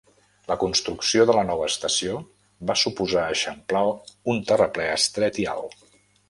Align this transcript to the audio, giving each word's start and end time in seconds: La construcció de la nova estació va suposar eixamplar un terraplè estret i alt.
La 0.51 0.55
construcció 0.61 1.25
de 1.31 1.35
la 1.39 1.43
nova 1.49 1.67
estació 1.71 2.15
va 2.71 2.77
suposar 2.85 3.27
eixamplar 3.35 3.85
un 4.35 4.41
terraplè 4.53 4.89
estret 4.97 5.39
i 5.45 5.47
alt. 5.55 5.79